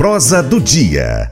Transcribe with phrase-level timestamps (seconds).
[0.00, 1.30] prosa do dia.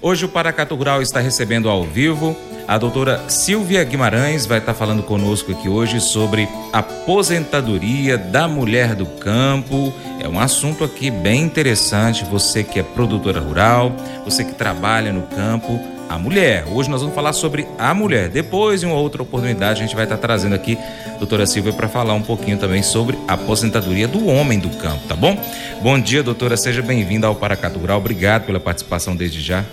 [0.00, 2.36] Hoje o Paracatu Rural está recebendo ao vivo
[2.66, 9.04] a doutora Silvia Guimarães, vai estar falando conosco aqui hoje sobre aposentadoria da mulher do
[9.04, 9.92] campo.
[10.18, 12.24] É um assunto aqui bem interessante.
[12.24, 13.94] Você que é produtora rural,
[14.24, 15.78] você que trabalha no campo,
[16.08, 16.64] a mulher.
[16.68, 18.28] Hoje nós vamos falar sobre a mulher.
[18.28, 21.88] Depois, em uma outra oportunidade, a gente vai estar trazendo aqui a doutora Silvia para
[21.88, 25.36] falar um pouquinho também sobre a aposentadoria do homem do campo, tá bom?
[25.82, 26.56] Bom dia, doutora.
[26.56, 27.98] Seja bem-vinda ao Paracatu Rural.
[27.98, 29.64] Obrigado pela participação desde já.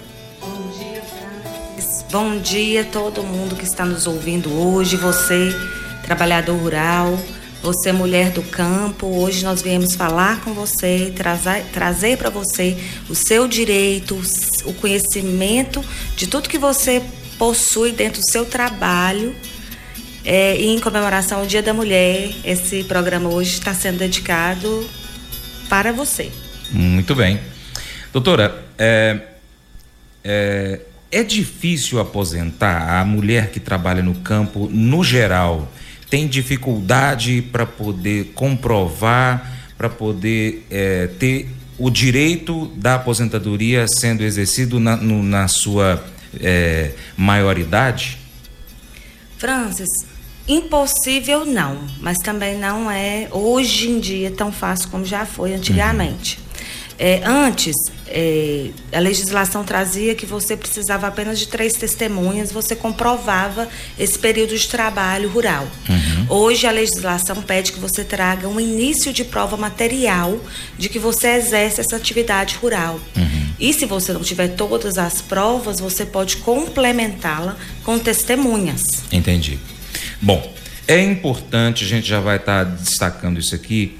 [2.11, 5.55] Bom dia a todo mundo que está nos ouvindo hoje, você,
[6.03, 7.17] trabalhador rural,
[7.61, 9.05] você, mulher do campo.
[9.07, 14.19] Hoje nós viemos falar com você, trazer, trazer para você o seu direito,
[14.65, 15.83] o conhecimento
[16.15, 17.03] de tudo que você
[17.37, 19.35] possui dentro do seu trabalho.
[20.23, 24.87] É, em comemoração ao Dia da Mulher, esse programa hoje está sendo dedicado
[25.67, 26.31] para você.
[26.71, 27.39] Muito bem.
[28.13, 29.19] Doutora, é,
[30.23, 35.71] é, é difícil aposentar a mulher que trabalha no campo, no geral,
[36.11, 41.47] tem dificuldade para poder comprovar, para poder é, ter
[41.79, 46.05] o direito da aposentadoria sendo exercido na, no, na sua
[46.39, 48.17] é, maioridade?
[49.37, 49.87] Francis,
[50.45, 56.37] impossível não, mas também não é hoje em dia tão fácil como já foi antigamente.
[56.37, 56.43] Uhum.
[56.99, 57.75] É, antes,
[58.13, 63.67] é, a legislação trazia que você precisava apenas de três testemunhas, você comprovava
[63.97, 65.67] esse período de trabalho rural.
[65.89, 66.25] Uhum.
[66.29, 70.39] Hoje, a legislação pede que você traga um início de prova material
[70.77, 72.99] de que você exerce essa atividade rural.
[73.15, 73.49] Uhum.
[73.59, 78.83] E se você não tiver todas as provas, você pode complementá-la com testemunhas.
[79.11, 79.59] Entendi.
[80.21, 80.53] Bom,
[80.87, 83.97] é importante, a gente já vai estar tá destacando isso aqui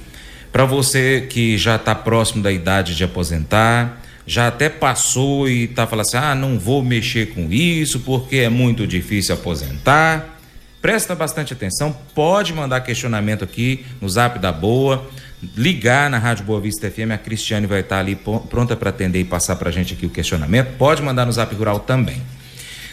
[0.52, 5.88] para você que já está próximo da idade de aposentar, já até passou e está
[5.88, 10.40] falando assim: ah, não vou mexer com isso porque é muito difícil aposentar.
[10.82, 15.08] Presta bastante atenção, pode mandar questionamento aqui no Zap da Boa,
[15.56, 18.16] ligar na Rádio Boa Vista FM, a Cristiane vai estar tá ali
[18.50, 20.76] pronta para atender e passar para a gente aqui o questionamento.
[20.78, 22.20] Pode mandar no Zap Rural também.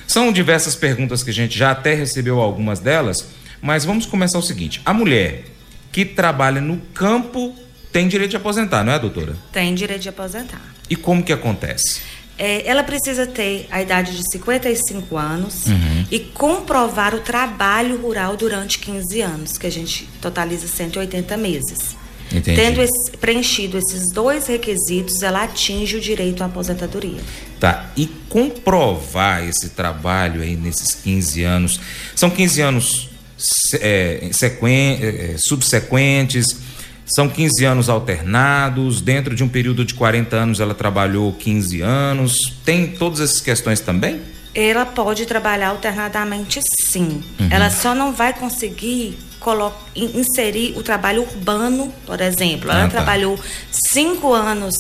[0.06, 3.26] São diversas perguntas que a gente já até recebeu algumas delas,
[3.62, 5.44] mas vamos começar o seguinte: a mulher
[5.91, 7.54] que trabalha no campo
[7.91, 9.34] tem direito de aposentar, não é, doutora?
[9.50, 10.77] Tem direito de aposentar.
[10.88, 12.00] E como que acontece?
[12.38, 16.06] É, ela precisa ter a idade de 55 anos uhum.
[16.09, 21.97] e comprovar o trabalho rural durante 15 anos, que a gente totaliza 180 meses.
[22.31, 22.60] Entendi.
[22.60, 27.20] Tendo esse, preenchido esses dois requisitos, ela atinge o direito à aposentadoria.
[27.59, 27.91] Tá.
[27.97, 31.81] E comprovar esse trabalho aí nesses 15 anos,
[32.15, 33.10] são 15 anos
[33.81, 36.67] é, é, subsequentes,
[37.08, 42.54] são 15 anos alternados, dentro de um período de 40 anos ela trabalhou 15 anos.
[42.64, 44.20] Tem todas essas questões também?
[44.54, 47.22] Ela pode trabalhar alternadamente sim.
[47.41, 47.48] Uhum.
[47.50, 49.16] Ela só não vai conseguir
[49.94, 52.70] inserir o trabalho urbano, por exemplo.
[52.70, 52.91] Ela ah, tá.
[52.91, 53.38] trabalhou
[53.70, 54.75] cinco anos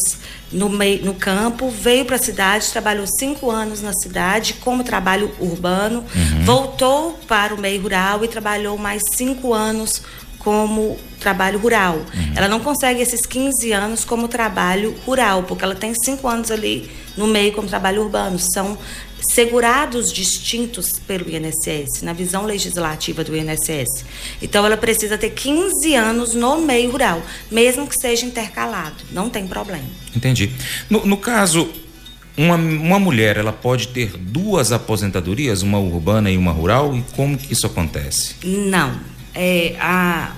[0.52, 5.30] no, meio, no campo, veio para a cidade, trabalhou cinco anos na cidade como trabalho
[5.38, 6.44] urbano, uhum.
[6.44, 10.02] voltou para o meio rural e trabalhou mais cinco anos
[10.48, 11.96] como trabalho rural.
[11.96, 12.32] Uhum.
[12.34, 16.90] Ela não consegue esses 15 anos como trabalho rural, porque ela tem cinco anos ali
[17.18, 18.38] no meio como trabalho urbano.
[18.38, 18.78] São
[19.30, 24.06] segurados distintos pelo INSS, na visão legislativa do INSS.
[24.40, 27.20] Então, ela precisa ter 15 anos no meio rural,
[27.50, 29.84] mesmo que seja intercalado, não tem problema.
[30.16, 30.50] Entendi.
[30.88, 31.68] No, no caso,
[32.38, 37.36] uma, uma mulher, ela pode ter duas aposentadorias, uma urbana e uma rural, e como
[37.36, 38.36] que isso acontece?
[38.42, 39.17] Não.
[39.34, 40.32] É, a,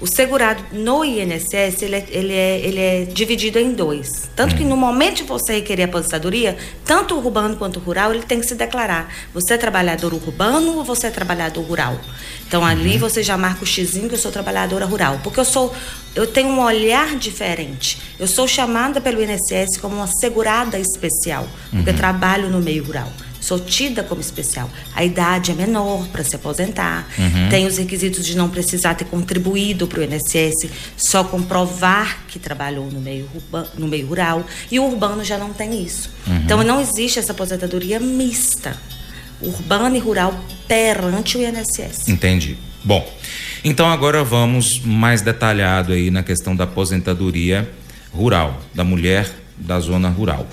[0.00, 4.30] o segurado no INSS, ele é, ele é, ele é dividido em dois.
[4.34, 8.22] Tanto que no momento de você requerer aposentadoria, tanto o urbano quanto o rural, ele
[8.22, 9.12] tem que se declarar.
[9.34, 12.00] Você é trabalhador urbano ou você é trabalhador rural?
[12.48, 12.98] Então ali uhum.
[12.98, 15.20] você já marca o xizinho que eu sou trabalhadora rural.
[15.22, 15.74] Porque eu sou,
[16.14, 18.00] eu tenho um olhar diferente.
[18.18, 21.96] Eu sou chamada pelo INSS como uma segurada especial, porque uhum.
[21.96, 24.70] trabalho no meio rural sou tida como especial.
[24.94, 27.48] A idade é menor para se aposentar, uhum.
[27.48, 32.90] tem os requisitos de não precisar ter contribuído para o INSS, só comprovar que trabalhou
[32.90, 33.28] no meio,
[33.76, 36.10] no meio rural, e o urbano já não tem isso.
[36.26, 36.36] Uhum.
[36.44, 38.76] Então não existe essa aposentadoria mista,
[39.40, 40.38] urbana e rural
[40.68, 42.08] perante o INSS.
[42.08, 42.58] Entendi.
[42.84, 43.06] Bom,
[43.64, 47.68] então agora vamos mais detalhado aí na questão da aposentadoria
[48.12, 50.46] rural, da mulher da zona rural.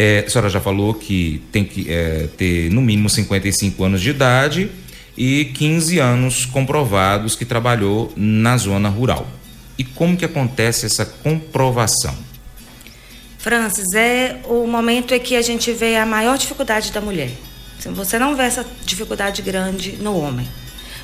[0.00, 4.10] É, a senhora já falou que tem que é, ter no mínimo 55 anos de
[4.10, 4.70] idade
[5.16, 9.26] e 15 anos comprovados que trabalhou na zona rural.
[9.76, 12.14] E como que acontece essa comprovação?
[13.38, 17.30] Francis, é o momento em que a gente vê a maior dificuldade da mulher.
[17.94, 20.46] Você não vê essa dificuldade grande no homem.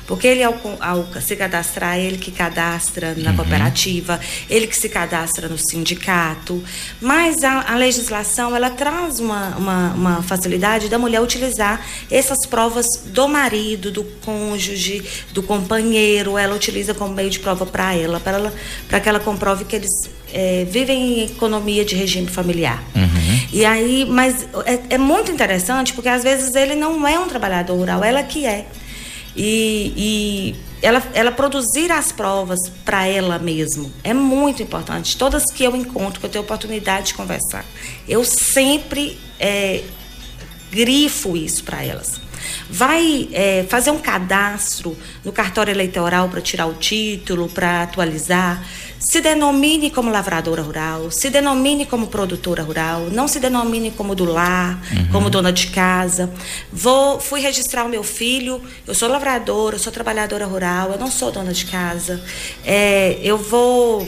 [0.07, 3.37] Porque ele, ao, ao se cadastrar, ele que cadastra na uhum.
[3.37, 4.19] cooperativa,
[4.49, 6.63] ele que se cadastra no sindicato.
[7.01, 12.85] Mas a, a legislação, ela traz uma, uma, uma, facilidade da mulher utilizar essas provas
[13.05, 15.03] do marido, do cônjuge,
[15.33, 16.37] do companheiro.
[16.37, 18.21] Ela utiliza como meio de prova para ela,
[18.87, 19.91] para que ela comprove que eles
[20.31, 22.83] é, vivem em economia de regime familiar.
[22.95, 23.47] Uhum.
[23.51, 27.75] E aí, mas é, é muito interessante porque às vezes ele não é um trabalhador
[27.75, 28.67] rural, ela que é
[29.35, 35.17] e, e ela, ela produzir as provas para ela mesmo é muito importante.
[35.17, 37.65] Todas que eu encontro, que eu tenho oportunidade de conversar,
[38.07, 39.83] eu sempre é,
[40.71, 42.24] grifo isso para elas
[42.69, 48.63] vai é, fazer um cadastro no cartório eleitoral para tirar o título, para atualizar,
[48.99, 54.25] se denomine como lavradora rural, se denomine como produtora rural, não se denomine como do
[54.25, 55.07] lar, uhum.
[55.11, 56.31] como dona de casa.
[56.71, 61.11] Vou, fui registrar o meu filho, eu sou lavradora, eu sou trabalhadora rural, eu não
[61.11, 62.19] sou dona de casa.
[62.65, 64.07] É, eu vou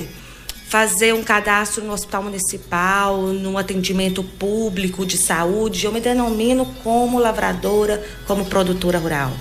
[0.68, 7.20] fazer um cadastro no hospital municipal, no atendimento público de saúde, eu me denomino como
[7.20, 9.32] lavradora, como produtora rural.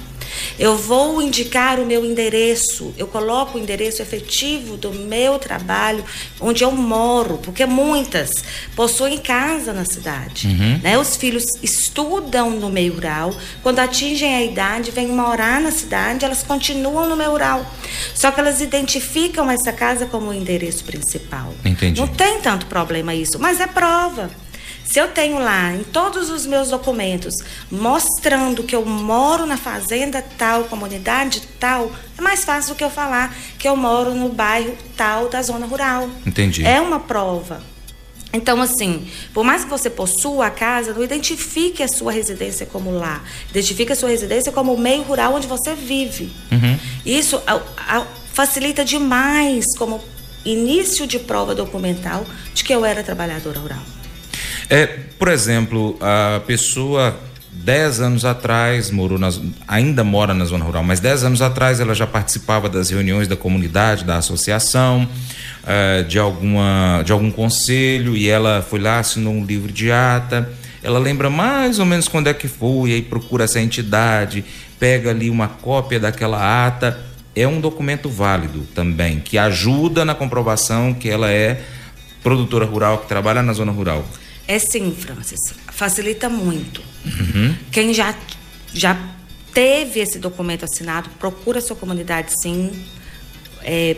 [0.58, 6.04] Eu vou indicar o meu endereço, eu coloco o endereço efetivo do meu trabalho,
[6.40, 8.30] onde eu moro, porque muitas
[8.74, 10.46] possuem casa na cidade.
[10.46, 10.80] Uhum.
[10.82, 10.98] Né?
[10.98, 16.42] Os filhos estudam no meio rural, quando atingem a idade, vêm morar na cidade, elas
[16.42, 17.66] continuam no meio rural.
[18.14, 21.54] Só que elas identificam essa casa como o endereço principal.
[21.64, 22.00] Entendi.
[22.00, 24.30] Não tem tanto problema isso, mas é prova.
[24.86, 27.34] Se eu tenho lá em todos os meus documentos
[27.70, 32.90] mostrando que eu moro na fazenda tal, comunidade tal, é mais fácil do que eu
[32.90, 36.08] falar que eu moro no bairro tal da zona rural.
[36.24, 36.64] Entendi.
[36.64, 37.60] É uma prova.
[38.32, 42.90] Então, assim, por mais que você possua a casa, não identifique a sua residência como
[42.90, 43.22] lá.
[43.50, 46.30] Identifique a sua residência como o meio rural onde você vive.
[46.52, 46.78] Uhum.
[47.04, 50.02] Isso a, a, facilita demais como
[50.44, 52.24] início de prova documental
[52.54, 53.95] de que eu era trabalhadora rural.
[54.68, 54.86] É,
[55.18, 57.16] por exemplo, a pessoa
[57.52, 61.94] 10 anos atrás morou nas, ainda mora na zona rural, mas 10 anos atrás ela
[61.94, 65.08] já participava das reuniões da comunidade, da associação,
[65.62, 70.48] uh, de, alguma, de algum conselho, e ela foi lá, assinou um livro de ata.
[70.82, 74.44] Ela lembra mais ou menos quando é que foi, aí procura essa entidade,
[74.78, 77.00] pega ali uma cópia daquela ata.
[77.34, 81.60] É um documento válido também, que ajuda na comprovação que ela é
[82.22, 84.04] produtora rural, que trabalha na zona rural.
[84.48, 85.40] É sim, Francis.
[85.72, 86.80] Facilita muito.
[87.04, 87.54] Uhum.
[87.72, 88.14] Quem já,
[88.72, 88.96] já
[89.52, 92.84] teve esse documento assinado, procura a sua comunidade sim.
[93.62, 93.96] É,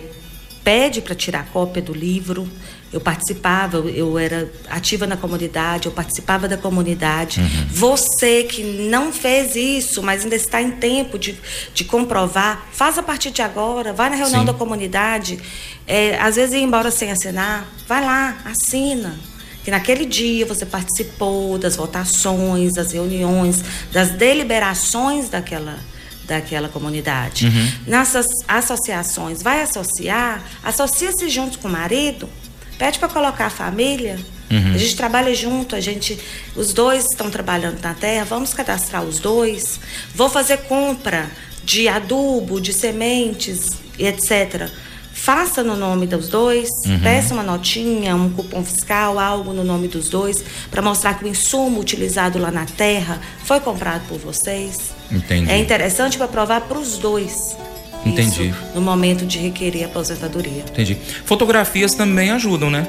[0.64, 2.48] pede para tirar cópia do livro.
[2.90, 7.38] Eu participava, eu era ativa na comunidade, eu participava da comunidade.
[7.38, 7.66] Uhum.
[7.68, 11.38] Você que não fez isso, mas ainda está em tempo de,
[11.74, 14.46] de comprovar, faz a partir de agora, vai na reunião Sim.
[14.46, 15.38] da comunidade.
[15.86, 19.18] É, às vezes ir embora sem assinar, vai lá, assina
[19.68, 23.62] que naquele dia você participou das votações, das reuniões,
[23.92, 25.78] das deliberações daquela
[26.26, 27.46] daquela comunidade.
[27.46, 27.72] Uhum.
[27.86, 32.28] Nessas associações, vai associar, associa-se junto com o marido,
[32.78, 34.18] pede para colocar a família.
[34.50, 34.74] Uhum.
[34.74, 36.18] A gente trabalha junto, a gente,
[36.56, 39.80] os dois estão trabalhando na terra, vamos cadastrar os dois.
[40.14, 41.30] Vou fazer compra
[41.62, 44.70] de adubo, de sementes e etc
[45.18, 47.00] faça no nome dos dois, uhum.
[47.00, 51.28] peça uma notinha, um cupom fiscal, algo no nome dos dois, para mostrar que o
[51.28, 54.92] insumo utilizado lá na terra foi comprado por vocês.
[55.10, 55.50] Entendi.
[55.50, 57.56] É interessante para provar para os dois.
[58.06, 58.48] Entendi.
[58.48, 60.62] Isso, no momento de requerer aposentadoria.
[60.70, 60.96] Entendi.
[61.24, 62.86] Fotografias também ajudam, né?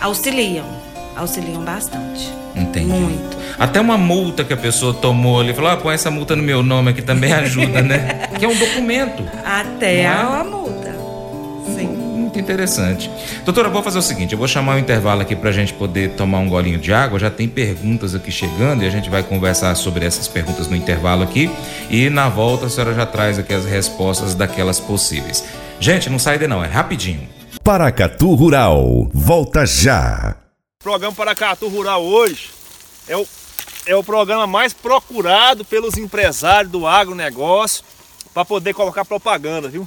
[0.00, 0.66] Auxiliam.
[1.16, 2.30] Auxiliam bastante.
[2.54, 2.86] Entendi.
[2.86, 3.36] Muito.
[3.58, 6.62] Até uma multa que a pessoa tomou ali, falou: ah, põe essa multa no meu
[6.62, 8.28] nome aqui também ajuda, né?
[8.38, 9.24] que é um documento.
[9.44, 10.06] Até é?
[10.06, 10.61] a multa.
[12.32, 13.10] Muito interessante.
[13.44, 15.74] Doutora, vou fazer o seguinte: eu vou chamar o um intervalo aqui para a gente
[15.74, 17.18] poder tomar um golinho de água.
[17.18, 21.22] Já tem perguntas aqui chegando e a gente vai conversar sobre essas perguntas no intervalo
[21.22, 21.50] aqui.
[21.90, 25.44] E na volta a senhora já traz aqui as respostas daquelas possíveis.
[25.78, 27.28] Gente, não sai de não, é rapidinho.
[27.62, 30.34] Paracatu Rural, volta já.
[30.80, 32.48] O programa Paracatu Rural hoje
[33.06, 33.26] é o,
[33.84, 37.84] é o programa mais procurado pelos empresários do agronegócio
[38.32, 39.86] para poder colocar propaganda, viu?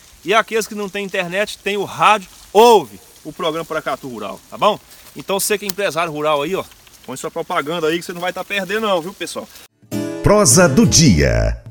[0.23, 4.57] E aqueles que não tem internet, tem o rádio, ouve o programa Paracatu Rural, tá
[4.57, 4.79] bom?
[5.15, 6.63] Então você que é empresário rural aí, ó,
[7.05, 9.47] põe sua propaganda aí que você não vai estar tá perdendo não, viu pessoal?
[10.23, 11.61] Prosa do dia.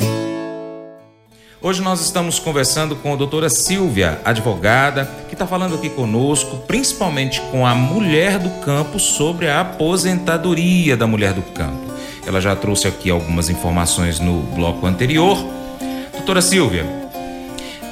[1.63, 7.41] Hoje nós estamos conversando com a doutora Silvia, advogada, que está falando aqui conosco, principalmente
[7.53, 11.93] com a mulher do campo, sobre a aposentadoria da mulher do campo.
[12.27, 15.37] Ela já trouxe aqui algumas informações no bloco anterior.
[16.13, 17.00] Doutora Silvia,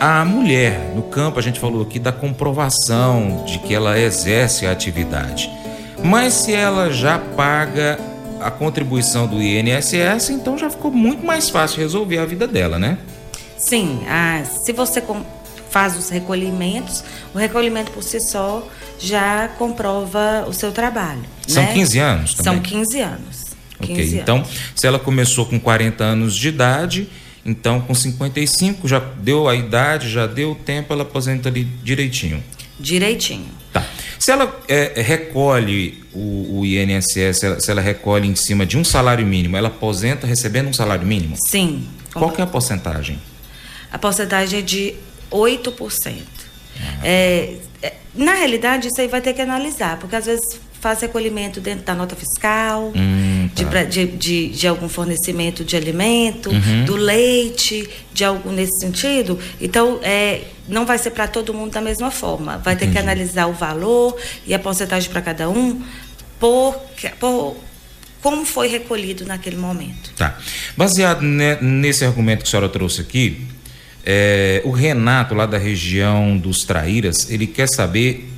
[0.01, 4.73] a mulher no campo, a gente falou aqui da comprovação de que ela exerce a
[4.73, 5.51] atividade.
[6.03, 7.99] Mas se ela já paga
[8.41, 12.99] a contribuição do INSS, então já ficou muito mais fácil resolver a vida dela, né?
[13.57, 15.03] Sim, ah, se você
[15.71, 17.03] faz os recolhimentos,
[17.35, 18.67] o recolhimento por si só
[18.99, 21.25] já comprova o seu trabalho.
[21.47, 21.73] São né?
[21.73, 22.55] 15 anos também?
[22.55, 23.49] São 15 anos.
[23.81, 24.13] 15 ok, anos.
[24.15, 27.09] então se ela começou com 40 anos de idade,
[27.49, 32.43] então com 55 já deu a idade, já deu o tempo, ela aposenta ali direitinho.
[32.79, 33.49] Direitinho.
[33.73, 33.85] Tá.
[34.19, 38.79] Se ela é, recolhe o, o INSS, se ela, se ela, recolhe em cima de
[38.79, 41.37] um salário mínimo, ela aposenta recebendo um salário mínimo?
[41.49, 41.87] Sim.
[42.13, 43.19] Qual que é a porcentagem?
[43.91, 44.95] a porcentagem é de
[45.31, 46.23] 8%.
[47.03, 51.61] É, é, na realidade, isso aí vai ter que analisar, porque às vezes faz recolhimento
[51.61, 53.85] dentro da nota fiscal, hum, tá.
[53.85, 56.85] de, de, de, algum fornecimento de alimento, uhum.
[56.85, 59.39] do leite, de algo nesse sentido.
[59.61, 62.59] Então, é, não vai ser para todo mundo da mesma forma.
[62.59, 62.93] Vai Entendi.
[62.93, 65.83] ter que analisar o valor e a porcentagem para cada um
[66.39, 66.75] por,
[67.19, 67.57] por
[68.21, 70.13] como foi recolhido naquele momento.
[70.17, 70.37] Tá.
[70.77, 73.47] Baseado nesse argumento que a senhora trouxe aqui,
[74.05, 78.29] é, o Renato, lá da região dos Traíras, ele quer saber,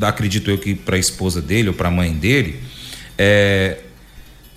[0.00, 2.60] acredito eu que para a esposa dele ou para a mãe dele,
[3.18, 3.78] é,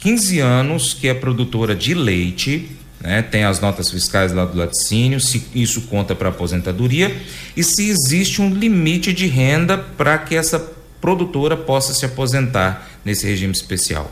[0.06, 2.70] 15 anos que é produtora de leite,
[3.02, 7.20] né, tem as notas fiscais lá do laticínio, se isso conta para aposentadoria
[7.58, 10.60] e se existe um limite de renda para que essa
[11.02, 14.12] produtora possa se aposentar nesse regime especial.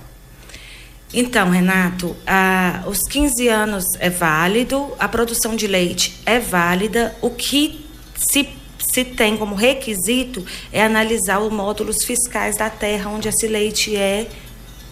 [1.13, 7.15] Então, Renato, a, os 15 anos é válido, a produção de leite é válida.
[7.21, 7.85] O que
[8.15, 13.95] se, se tem como requisito é analisar os módulos fiscais da terra onde esse leite
[13.95, 14.27] é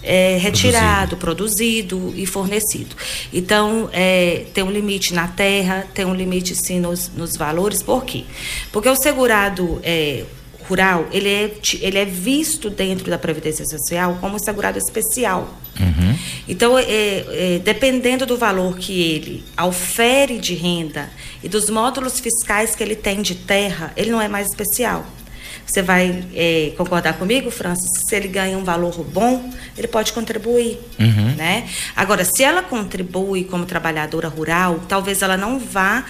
[0.03, 1.98] é, retirado, produzido.
[1.98, 2.22] produzido.
[2.22, 2.96] e fornecido.
[3.31, 7.81] Então, é, tem um limite na terra, tem um limite sim nos, nos valores.
[7.84, 8.25] Por quê?
[8.72, 10.24] Porque o segurado é,
[10.67, 15.58] rural, ele é, ele é visto dentro da Previdência Social como segurado especial.
[15.79, 16.17] Uhum.
[16.48, 21.10] Então, é, é, dependendo do valor que ele aufere de renda
[21.43, 25.05] e dos módulos fiscais que ele tem de terra, ele não é mais especial.
[25.65, 27.89] Você vai é, concordar comigo, Francis?
[28.08, 31.36] Se ele ganha um valor bom, ele pode contribuir, uhum.
[31.36, 31.68] né?
[31.96, 36.06] Agora, se ela contribui como trabalhadora rural, talvez ela não vá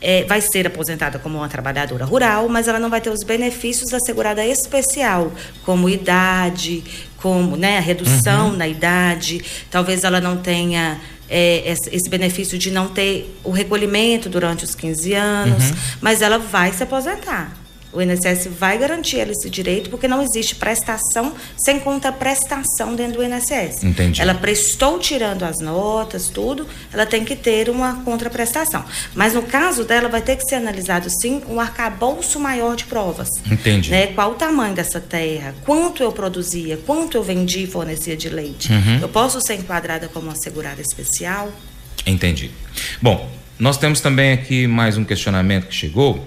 [0.00, 3.90] é, vai ser aposentada como uma trabalhadora rural, mas ela não vai ter os benefícios
[3.90, 5.32] da segurada especial,
[5.64, 6.84] como idade,
[7.16, 8.56] como né, a redução uhum.
[8.56, 14.64] na idade, talvez ela não tenha é, esse benefício de não ter o recolhimento durante
[14.64, 15.76] os 15 anos, uhum.
[16.00, 17.65] mas ela vai se aposentar.
[17.92, 23.18] O INSS vai garantir ela esse direito porque não existe prestação sem conta prestação dentro
[23.18, 23.84] do INSS.
[23.84, 24.20] Entendi.
[24.20, 28.84] Ela prestou tirando as notas, tudo, ela tem que ter uma contraprestação.
[29.14, 33.28] Mas no caso dela vai ter que ser analisado sim um arcabouço maior de provas.
[33.50, 33.90] Entendi.
[33.90, 34.08] Né?
[34.08, 38.72] Qual o tamanho dessa terra, quanto eu produzia, quanto eu vendi e fornecia de leite.
[38.72, 38.98] Uhum.
[39.02, 41.52] Eu posso ser enquadrada como uma segurada especial?
[42.06, 42.50] Entendi.
[43.00, 43.28] Bom,
[43.58, 46.26] nós temos também aqui mais um questionamento que chegou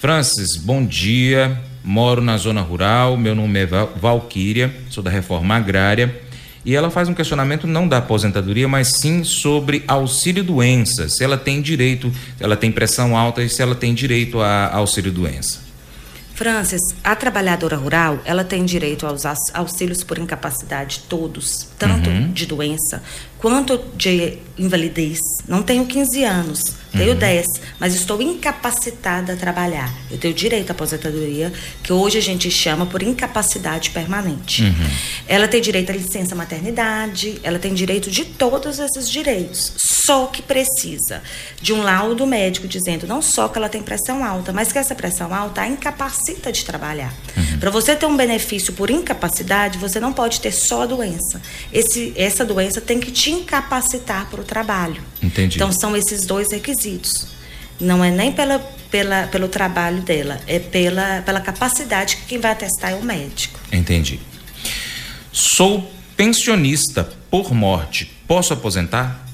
[0.00, 1.60] Francis, bom dia.
[1.84, 6.22] Moro na zona rural, meu nome é Valquíria, sou da reforma agrária.
[6.64, 11.06] E ela faz um questionamento não da aposentadoria, mas sim sobre auxílio doença.
[11.10, 14.74] Se ela tem direito, se ela tem pressão alta e se ela tem direito a
[14.74, 15.60] auxílio doença.
[16.34, 22.32] Francis, a trabalhadora rural, ela tem direito aos auxílios por incapacidade todos, tanto uhum.
[22.32, 23.02] de doença
[23.36, 25.18] quanto de invalidez.
[25.46, 27.18] Não tenho 15 anos, tenho uhum.
[27.18, 27.46] 10,
[27.78, 29.92] mas estou incapacitada a trabalhar.
[30.10, 34.64] Eu tenho direito à aposentadoria, que hoje a gente chama por incapacidade permanente.
[34.64, 34.90] Uhum.
[35.28, 39.74] Ela tem direito à licença maternidade, ela tem direito de todos esses direitos.
[40.06, 41.22] Só que precisa
[41.60, 44.94] de um laudo médico dizendo não só que ela tem pressão alta, mas que essa
[44.94, 47.14] pressão alta a incapacita de trabalhar.
[47.36, 47.58] Uhum.
[47.60, 51.40] Para você ter um benefício por incapacidade, você não pode ter só a doença.
[51.72, 55.02] Esse, essa doença tem que te incapacitar para o trabalho.
[55.22, 55.56] Entendi.
[55.56, 56.79] Então são esses dois requisitos.
[57.80, 58.58] Não é nem pela,
[58.90, 63.58] pela, pelo trabalho dela, é pela, pela capacidade que quem vai atestar é o médico.
[63.72, 64.20] Entendi.
[65.32, 68.10] Sou pensionista por morte.
[68.26, 69.26] Posso aposentar?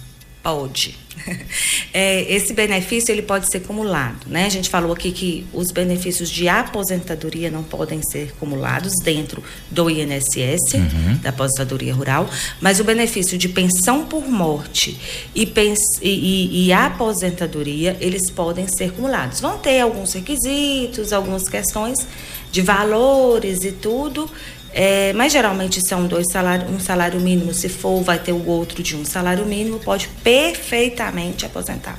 [0.43, 1.06] Pode.
[1.93, 4.45] É, esse benefício ele pode ser acumulado, né?
[4.45, 9.89] A gente falou aqui que os benefícios de aposentadoria não podem ser acumulados dentro do
[9.89, 11.17] INSS, uhum.
[11.23, 12.29] da aposentadoria rural,
[12.61, 14.99] mas o benefício de pensão por morte
[15.35, 19.41] e, pens e, e, e aposentadoria eles podem ser acumulados.
[19.41, 22.07] Vão ter alguns requisitos, algumas questões
[22.53, 24.31] de valores e tudo,
[24.79, 28.83] é, mas geralmente são dois salários, um salário mínimo, se for, vai ter o outro
[28.83, 31.99] de um salário mínimo, pode perfeitamente aposentar.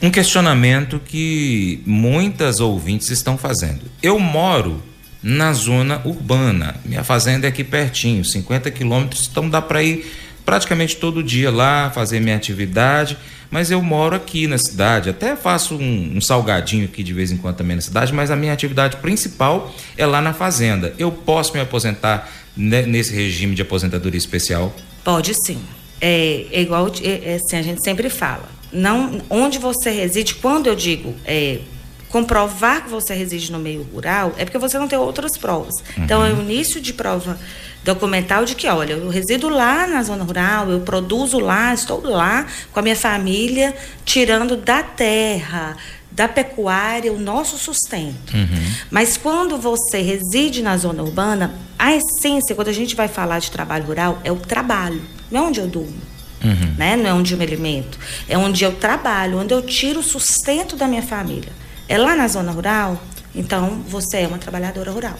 [0.00, 3.80] Um questionamento que muitas ouvintes estão fazendo.
[4.00, 4.80] Eu moro
[5.20, 10.06] na zona urbana, minha fazenda é aqui pertinho, 50 quilômetros, então dá para ir
[10.44, 13.18] praticamente todo dia lá, fazer minha atividade
[13.50, 15.10] mas eu moro aqui na cidade.
[15.10, 18.36] Até faço um, um, salgadinho aqui de vez em quando também na cidade, mas a
[18.36, 20.94] minha atividade principal é lá na fazenda.
[20.98, 24.74] Eu posso me aposentar nesse regime de aposentadoria especial?
[25.04, 25.60] Pode sim.
[26.00, 28.48] É, é igual é, é, assim, a gente sempre fala.
[28.72, 31.60] Não, onde você reside, quando eu digo é,
[32.08, 35.74] comprovar que você reside no meio rural, é porque você não tem outras provas.
[35.96, 36.04] Uhum.
[36.04, 37.38] Então, é o início de prova
[37.86, 42.44] documental de que, olha, eu resido lá na zona rural, eu produzo lá, estou lá
[42.72, 43.74] com a minha família,
[44.04, 45.76] tirando da terra,
[46.10, 48.34] da pecuária, o nosso sustento.
[48.34, 48.74] Uhum.
[48.90, 53.52] Mas quando você reside na zona urbana, a essência, quando a gente vai falar de
[53.52, 55.00] trabalho rural, é o trabalho,
[55.30, 56.16] não é onde eu durmo.
[56.44, 56.74] Uhum.
[56.76, 56.96] Né?
[56.96, 60.74] Não é onde eu me alimento, é onde eu trabalho, onde eu tiro o sustento
[60.74, 61.52] da minha família.
[61.88, 63.00] É lá na zona rural,
[63.34, 65.18] então você é uma trabalhadora rural.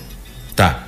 [0.56, 0.85] Tá.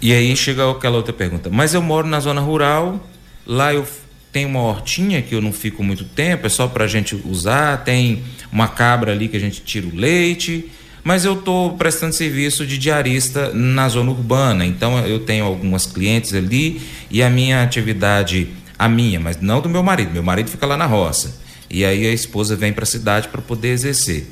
[0.00, 1.50] E aí chega aquela outra pergunta.
[1.50, 3.04] Mas eu moro na zona rural,
[3.44, 3.86] lá eu
[4.32, 7.82] tenho uma hortinha que eu não fico muito tempo, é só para a gente usar,
[7.84, 10.70] tem uma cabra ali que a gente tira o leite,
[11.02, 16.34] mas eu estou prestando serviço de diarista na zona urbana, então eu tenho algumas clientes
[16.34, 20.66] ali e a minha atividade, a minha, mas não do meu marido, meu marido fica
[20.66, 21.40] lá na roça.
[21.70, 24.26] E aí a esposa vem para a cidade para poder exercer.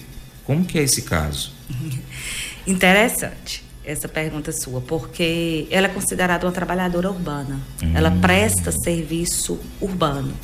[0.44, 1.52] Como que é esse caso?
[2.66, 7.60] Interessante essa pergunta sua, porque ela é considerada uma trabalhadora urbana.
[7.82, 7.92] Hum.
[7.94, 10.34] Ela presta serviço urbano.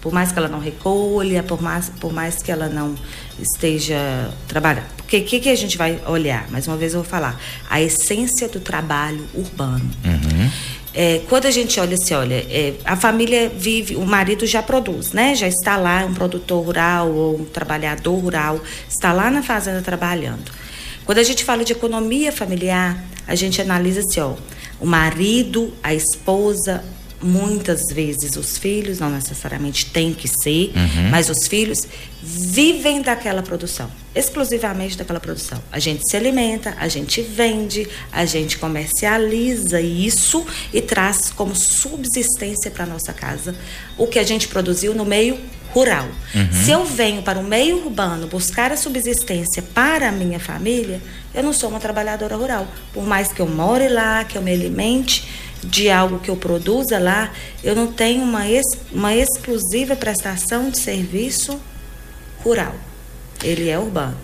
[0.00, 2.94] Por mais que ela não recolha, por mais, por mais que ela não
[3.40, 4.86] esteja trabalhando.
[4.98, 6.48] Porque o que, que a gente vai olhar?
[6.48, 7.40] Mais uma vez eu vou falar.
[7.68, 9.90] A essência do trabalho urbano.
[10.04, 10.50] Uhum.
[10.94, 15.12] É, quando a gente olha assim, olha, é, a família vive, o marido já produz,
[15.12, 15.34] né?
[15.34, 20.50] Já está lá, um produtor rural ou um trabalhador rural, está lá na fazenda trabalhando.
[21.06, 24.34] Quando a gente fala de economia familiar, a gente analisa assim, ó,
[24.80, 26.84] o marido, a esposa,
[27.26, 31.10] muitas vezes os filhos, não necessariamente tem que ser, uhum.
[31.10, 31.86] mas os filhos
[32.22, 35.62] vivem daquela produção, exclusivamente daquela produção.
[35.70, 42.70] A gente se alimenta, a gente vende, a gente comercializa isso e traz como subsistência
[42.70, 43.54] para nossa casa
[43.98, 45.38] o que a gente produziu no meio
[45.76, 46.08] rural.
[46.34, 46.64] Uhum.
[46.64, 51.02] Se eu venho para o meio urbano buscar a subsistência para a minha família,
[51.34, 52.66] eu não sou uma trabalhadora rural.
[52.94, 55.28] Por mais que eu more lá, que eu me alimente
[55.62, 57.30] de algo que eu produza lá,
[57.62, 61.60] eu não tenho uma, ex, uma exclusiva prestação de serviço
[62.42, 62.74] rural.
[63.42, 64.16] Ele é urbano.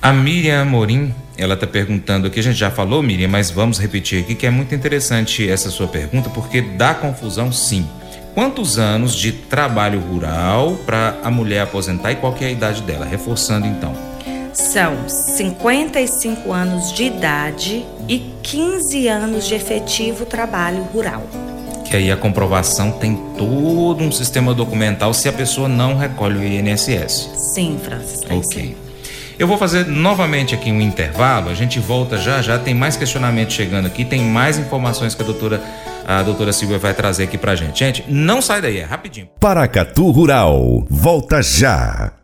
[0.00, 4.22] A Miriam Amorim, ela está perguntando aqui, a gente já falou, Miriam, mas vamos repetir
[4.22, 7.88] aqui que é muito interessante essa sua pergunta, porque dá confusão sim
[8.34, 13.06] quantos anos de trabalho rural para a mulher aposentar e qual é a idade dela?
[13.06, 14.13] Reforçando então.
[14.54, 21.24] São 55 anos de idade e 15 anos de efetivo trabalho rural.
[21.84, 26.44] Que aí a comprovação tem todo um sistema documental se a pessoa não recolhe o
[26.44, 27.30] INSS.
[27.36, 28.20] Sim, Francis.
[28.30, 28.42] Ok.
[28.44, 28.76] Sim.
[29.36, 33.54] Eu vou fazer novamente aqui um intervalo, a gente volta já já, tem mais questionamentos
[33.56, 35.60] chegando aqui, tem mais informações que a doutora
[36.06, 37.78] a doutora Silvia vai trazer aqui pra gente.
[37.78, 39.28] Gente, não sai daí, é rapidinho.
[39.40, 42.23] Paracatu Rural, volta já.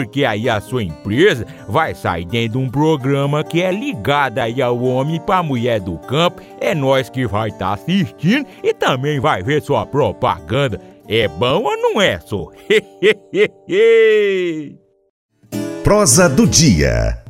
[0.01, 4.59] porque aí a sua empresa vai sair dentro de um programa que é ligado aí
[4.59, 6.41] ao homem para mulher do campo.
[6.59, 10.81] É nós que vai estar tá assistindo e também vai ver sua propaganda.
[11.07, 12.47] É bom ou não é, só?
[15.83, 17.23] Prosa do dia.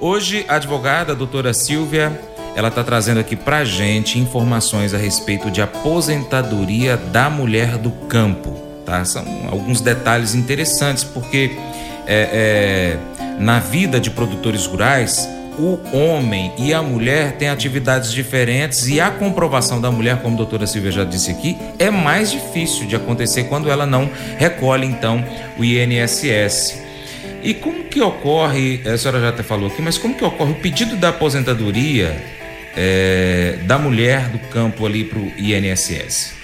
[0.00, 2.18] Hoje, a advogada a doutora Silvia
[2.56, 8.65] ela está trazendo aqui para gente informações a respeito de aposentadoria da mulher do campo.
[8.86, 9.04] Tá?
[9.04, 11.50] São alguns detalhes interessantes, porque
[12.06, 12.98] é, é,
[13.40, 19.10] na vida de produtores rurais, o homem e a mulher têm atividades diferentes e a
[19.10, 23.44] comprovação da mulher, como a doutora Silvia já disse aqui, é mais difícil de acontecer
[23.44, 25.24] quando ela não recolhe então
[25.58, 26.80] o INSS.
[27.42, 30.56] E como que ocorre, a senhora já até falou aqui, mas como que ocorre o
[30.56, 32.16] pedido da aposentadoria
[32.76, 36.34] é, da mulher do campo ali para o INSS?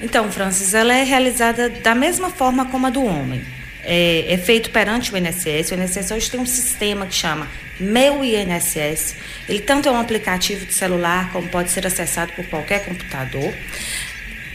[0.00, 3.42] Então, Francis, ela é realizada da mesma forma como a do homem.
[3.84, 5.70] É, é, feito perante o INSS.
[5.70, 7.48] O INSS hoje tem um sistema que chama
[7.80, 9.16] Meu INSS.
[9.48, 13.52] Ele tanto é um aplicativo de celular como pode ser acessado por qualquer computador.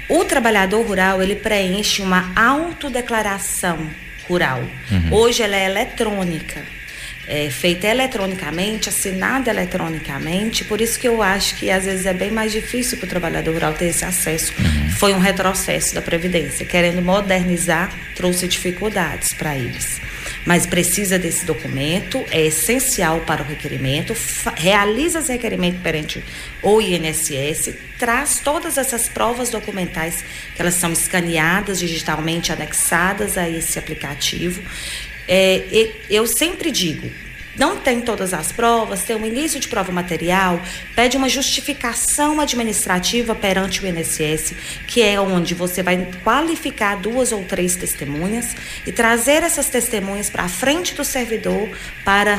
[0.09, 3.89] O trabalhador rural ele preenche uma autodeclaração
[4.27, 4.61] rural.
[4.91, 5.13] Uhum.
[5.13, 6.61] Hoje ela é eletrônica
[7.27, 12.31] é, feita eletronicamente, assinada eletronicamente, por isso que eu acho que às vezes é bem
[12.31, 14.53] mais difícil para o trabalhador rural ter esse acesso.
[14.59, 14.89] Uhum.
[14.91, 20.01] Foi um retrocesso da Previdência, querendo modernizar, trouxe dificuldades para eles.
[20.45, 24.13] Mas precisa desse documento, é essencial para o requerimento,
[24.55, 26.23] realiza esse requerimento perante
[26.61, 33.79] o INSS, traz todas essas provas documentais, que elas são escaneadas digitalmente, anexadas a esse
[33.79, 34.61] aplicativo,
[35.27, 37.09] é, eu sempre digo,
[37.55, 40.59] não tem todas as provas, tem um início de prova material,
[40.95, 44.55] pede uma justificação administrativa perante o INSS,
[44.87, 48.55] que é onde você vai qualificar duas ou três testemunhas
[48.87, 51.69] e trazer essas testemunhas para a frente do servidor
[52.03, 52.33] para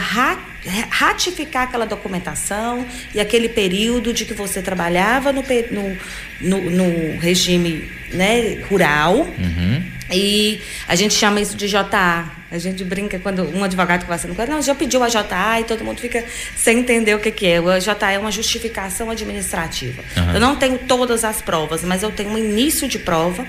[0.89, 5.99] ratificar aquela documentação e aquele período de que você trabalhava no, no,
[6.41, 9.17] no, no regime né, rural.
[9.17, 9.95] Uhum.
[10.11, 12.31] E a gente chama isso de JA.
[12.51, 15.85] A gente brinca quando um advogado conversa com não, já pediu a JA e todo
[15.85, 16.25] mundo fica
[16.57, 17.61] sem entender o que, que é.
[17.61, 20.03] O JA é uma justificação administrativa.
[20.17, 20.35] Uhum.
[20.35, 23.47] Eu não tenho todas as provas, mas eu tenho um início de prova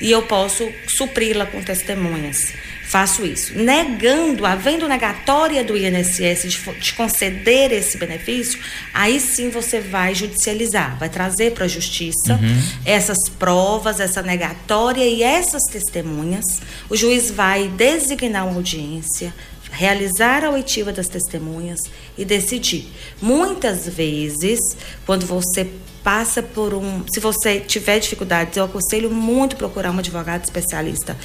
[0.00, 2.52] e eu posso supri-la com testemunhas
[2.92, 3.54] faço isso.
[3.58, 8.60] Negando, havendo negatória do INSS de, de, conceder esse benefício,
[8.92, 12.62] aí sim você vai judicializar, vai trazer para a justiça uhum.
[12.84, 16.44] essas provas, essa negatória e essas testemunhas.
[16.90, 19.32] O juiz vai designar uma audiência,
[19.70, 21.80] realizar a oitiva das testemunhas
[22.18, 22.92] e decidir.
[23.22, 24.60] Muitas vezes,
[25.06, 25.66] quando você
[26.04, 27.04] passa por um.
[27.10, 31.16] Se você tiver dificuldades, eu aconselho muito procurar um advogado especialista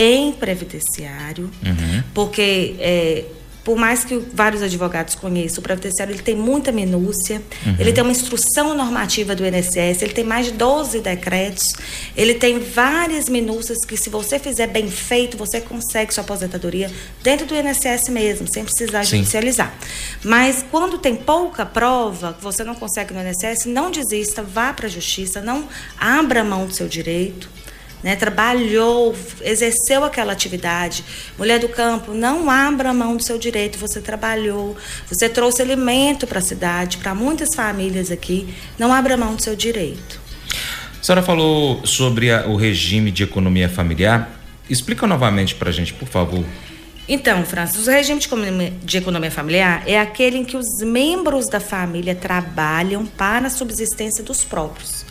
[0.00, 2.02] em previdenciário, uhum.
[2.14, 3.24] porque é,
[3.62, 7.76] por mais que vários advogados conheçam, o previdenciário ele tem muita minúcia, uhum.
[7.78, 11.74] ele tem uma instrução normativa do INSS, ele tem mais de 12 decretos,
[12.16, 16.90] ele tem várias minúcias que se você fizer bem feito, você consegue sua aposentadoria
[17.22, 19.18] dentro do INSS mesmo, sem precisar Sim.
[19.18, 19.74] judicializar.
[20.24, 24.86] Mas quando tem pouca prova, que você não consegue no INSS, não desista, vá para
[24.86, 27.59] a justiça, não abra mão do seu direito
[28.02, 31.04] né, trabalhou, exerceu aquela atividade.
[31.38, 34.76] Mulher do campo, não abra mão do seu direito, você trabalhou,
[35.08, 39.54] você trouxe alimento para a cidade, para muitas famílias aqui, não abra mão do seu
[39.54, 40.20] direito.
[41.00, 44.38] A senhora falou sobre a, o regime de economia familiar.
[44.68, 46.44] Explica novamente para a gente, por favor.
[47.08, 51.48] Então, Francis, o regime de economia, de economia familiar é aquele em que os membros
[51.48, 55.04] da família trabalham para a subsistência dos próprios.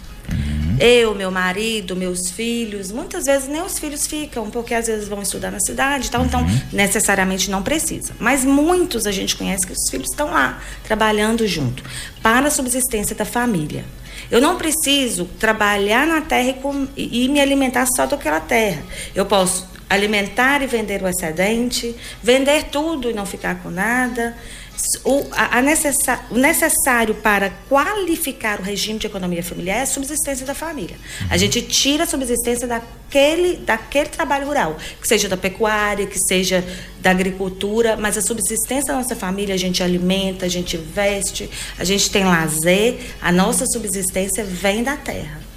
[0.79, 5.21] Eu, meu marido, meus filhos, muitas vezes nem os filhos ficam, porque às vezes vão
[5.21, 6.61] estudar na cidade e tal, então uhum.
[6.71, 8.13] necessariamente não precisa.
[8.19, 11.83] Mas muitos a gente conhece que os filhos estão lá, trabalhando junto,
[12.21, 13.83] para a subsistência da família.
[14.31, 18.81] Eu não preciso trabalhar na terra e, com, e, me alimentar só daquela terra.
[19.15, 24.37] Eu posso alimentar e vender o excedente, vender tudo e não ficar com nada
[25.03, 30.45] o, a, necessa, o necessário para qualificar o regime de economia familiar é a subsistência
[30.45, 30.95] da família.
[30.95, 31.27] Uhum.
[31.29, 36.63] A gente tira a subsistência daquele, daquele trabalho rural, que seja da pecuária, que seja
[36.99, 41.83] da agricultura, mas a subsistência da nossa família a gente alimenta, a gente veste, a
[41.83, 45.48] gente tem lazer, a nossa subsistência vem da terra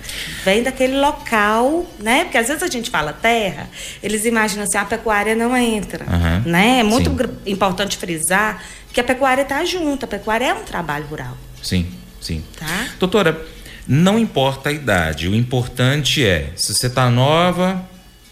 [0.44, 2.24] vem daquele local, né?
[2.24, 3.68] Porque às vezes a gente fala terra,
[4.02, 6.50] eles imaginam assim, a pecuária não entra, uhum.
[6.50, 6.80] né?
[6.80, 7.37] É muito Sim.
[7.46, 11.37] importante frisar que a pecuária está junto, a pecuária é um trabalho rural.
[11.62, 11.87] Sim,
[12.20, 12.44] sim.
[12.58, 12.88] Tá?
[12.98, 13.40] Doutora,
[13.87, 17.82] não importa a idade, o importante é, se você está nova,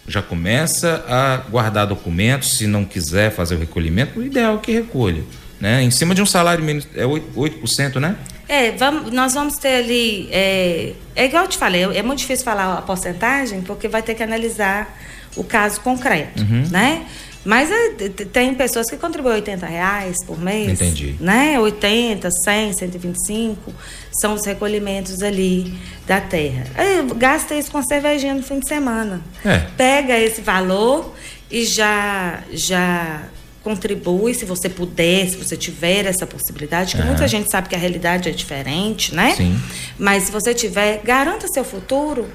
[0.07, 4.71] já começa a guardar documentos, se não quiser fazer o recolhimento, o ideal é que
[4.71, 5.23] recolha.
[5.61, 5.83] Né?
[5.83, 8.17] Em cima de um salário mínimo, é 8%, 8% né?
[8.49, 10.27] É, vamos, nós vamos ter ali.
[10.31, 14.15] É, é igual eu te falei, é muito difícil falar a porcentagem, porque vai ter
[14.15, 14.99] que analisar
[15.37, 16.67] o caso concreto, uhum.
[16.69, 17.05] né?
[17.43, 20.73] Mas é, tem pessoas que contribuem 80 reais por mês.
[20.73, 21.15] Entendi.
[21.19, 21.59] Né?
[21.59, 23.73] 80, 100, 125
[24.11, 25.73] são os recolhimentos ali
[26.05, 26.65] da terra.
[26.75, 29.21] Aí, gasta isso com cervejinha no fim de semana.
[29.43, 29.59] É.
[29.75, 31.15] Pega esse valor
[31.49, 33.23] e já, já
[33.63, 37.09] contribui, se você puder, se você tiver essa possibilidade, que Aham.
[37.09, 39.35] muita gente sabe que a realidade é diferente, né?
[39.35, 39.59] Sim.
[39.97, 42.27] Mas se você tiver, garanta seu futuro.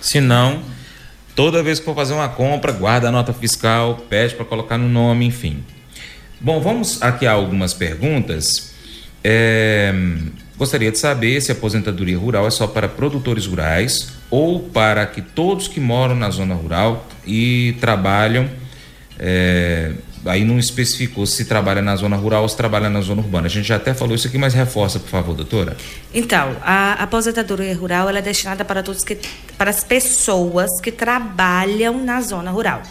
[0.00, 0.62] Se não,
[1.34, 4.88] toda vez que for fazer uma compra, guarda a nota fiscal, pede para colocar no
[4.88, 5.64] nome, enfim.
[6.40, 8.74] Bom, vamos aqui a algumas perguntas.
[9.22, 9.94] É,
[10.58, 15.22] gostaria de saber se a aposentadoria rural é só para produtores rurais ou para que
[15.22, 18.50] todos que moram na zona rural e trabalham.
[19.18, 19.92] é,
[20.26, 23.46] aí não especificou se trabalha na zona rural ou se trabalha na zona urbana.
[23.46, 25.76] A gente já até falou isso aqui, mas reforça, por favor, doutora.
[26.12, 29.18] Então, a aposentadoria rural é destinada para todos que,
[29.58, 32.82] para as pessoas que trabalham na zona rural.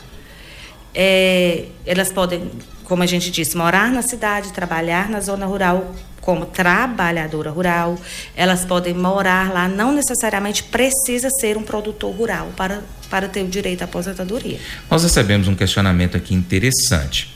[0.94, 2.52] É, elas podem,
[2.84, 7.98] como a gente disse, morar na cidade, trabalhar na zona rural como trabalhadora rural.
[8.36, 13.48] Elas podem morar lá, não necessariamente precisa ser um produtor rural para, para ter o
[13.48, 14.58] direito à aposentadoria.
[14.90, 17.34] Nós recebemos um questionamento aqui interessante.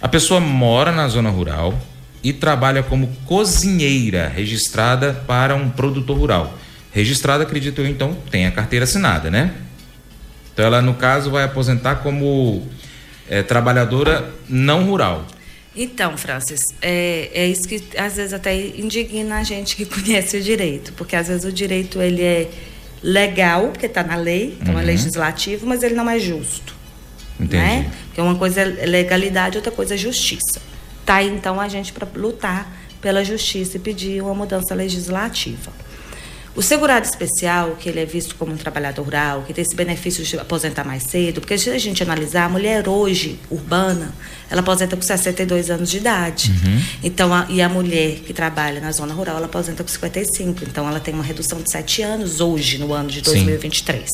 [0.00, 1.74] A pessoa mora na zona rural
[2.22, 6.58] e trabalha como cozinheira registrada para um produtor rural.
[6.92, 9.52] Registrada, acredito eu, então, tem a carteira assinada, né?
[10.52, 12.66] Então ela, no caso, vai aposentar como
[13.28, 15.26] eh, trabalhadora não rural.
[15.74, 20.42] Então, Francis, é, é isso que às vezes até indigna a gente que conhece o
[20.42, 22.48] direito, porque às vezes o direito ele é
[23.02, 24.86] legal, porque está na lei, então é Uhum.
[24.86, 26.74] legislativo, mas ele não é justo.
[27.38, 27.56] Entendi.
[27.56, 27.90] Né?
[28.06, 30.60] Porque uma coisa é legalidade, outra coisa é justiça.
[31.04, 35.70] Tá então a gente para lutar pela justiça e pedir uma mudança legislativa.
[36.56, 40.24] O segurado especial, que ele é visto como um trabalhador rural, que tem esse benefício
[40.24, 44.14] de aposentar mais cedo, porque se a gente analisar, a mulher hoje, urbana,
[44.50, 46.50] ela aposenta com 62 anos de idade.
[47.04, 50.64] Então, a- e a mulher que trabalha na zona rural, ela aposenta com 55.
[50.64, 53.22] Então, ela tem uma redução de 7 anos hoje, no ano de Sim.
[53.22, 54.08] 2023.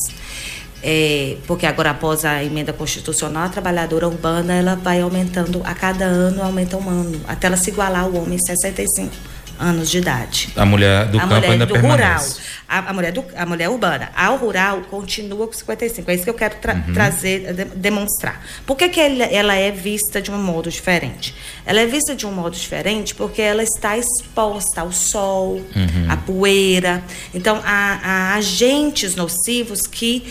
[0.85, 6.03] É, porque agora, após a emenda constitucional, a trabalhadora urbana ela vai aumentando, a cada
[6.03, 9.15] ano aumenta um ano, até ela se igualar ao homem 65
[9.59, 12.39] anos de idade A mulher do a campo mulher ainda do rural, permanece.
[12.67, 14.11] a, a mulher do, a mulher urbana.
[14.15, 16.09] A rural continua com 55.
[16.09, 16.93] É isso que eu quero tra- Uhum.
[16.93, 18.41] trazer, de- demonstrar.
[18.65, 21.35] Por que, que ela, ela é vista de um modo diferente?
[21.65, 26.05] Ela é vista de um modo diferente porque ela está exposta ao sol, Uhum.
[26.09, 27.03] à poeira.
[27.33, 30.25] Então, há, há agentes nocivos que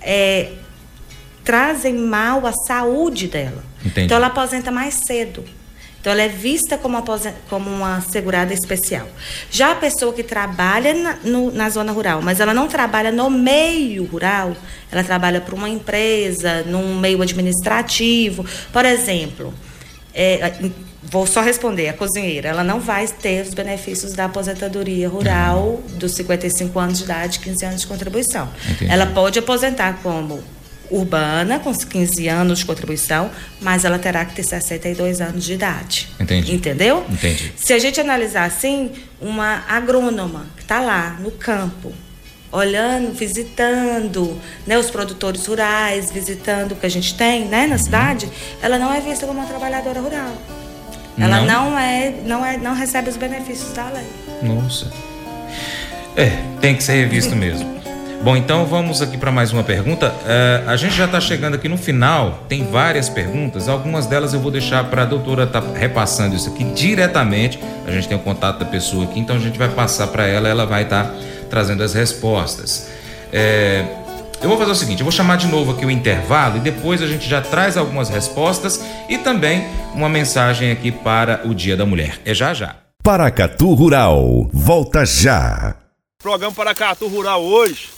[0.00, 0.52] é,
[1.44, 3.64] trazem mal à saúde dela.
[3.84, 4.06] Entendi.
[4.06, 5.44] Então, ela aposenta mais cedo.
[6.00, 7.02] Então, ela é vista como,
[7.50, 9.06] como uma segurada especial.
[9.50, 13.28] Já a pessoa que trabalha na, no- na zona rural, mas ela não trabalha no
[13.28, 14.56] meio rural,
[14.92, 18.46] ela trabalha para uma empresa, num meio administrativo.
[18.72, 19.52] Por exemplo,
[20.14, 20.52] é,
[21.02, 26.12] vou só responder, a cozinheira, ela não vai ter os benefícios da aposentadoria rural dos
[26.12, 28.48] 55 anos de idade, 15 anos de contribuição.
[28.70, 28.90] Entendi.
[28.90, 30.42] Ela pode aposentar como
[30.90, 35.52] urbana, com os 15 anos de contribuição, mas ela terá que ter 62 anos de
[35.54, 36.08] idade.
[36.18, 36.54] Entendi.
[36.54, 37.04] Entendeu?
[37.10, 37.52] Entendi.
[37.56, 41.92] Se a gente analisar assim, uma agrônoma que está lá no campo,
[42.50, 47.68] olhando, visitando né, os produtores rurais, visitando o que a gente tem né, Uhum.
[47.70, 48.28] na cidade,
[48.62, 50.32] ela não é vista como uma trabalhadora rural.
[51.18, 51.70] Ela Não?
[51.70, 54.06] não, é, não é, não recebe os benefícios da lei.
[54.42, 54.90] Nossa.
[56.16, 57.77] É, tem que ser revisto mesmo.
[58.20, 60.12] Bom, então vamos aqui para mais uma pergunta.
[60.26, 63.68] É, a gente já está chegando aqui no final, tem várias perguntas.
[63.68, 67.60] Algumas delas eu vou deixar para a doutora estar repassando isso aqui diretamente.
[67.86, 70.48] A gente tem o contato da pessoa aqui, então a gente vai passar para ela,
[70.48, 71.14] ela vai estar
[71.48, 72.88] trazendo as respostas.
[73.32, 73.84] É,
[74.42, 77.00] eu vou fazer o seguinte: eu vou chamar de novo aqui o intervalo e depois
[77.00, 81.86] a gente já traz algumas respostas e também uma mensagem aqui para o Dia da
[81.86, 82.18] Mulher.
[82.24, 82.74] É já já.
[83.00, 85.76] Paracatu Rural, volta já.
[86.20, 87.97] Programa Paracatu Rural hoje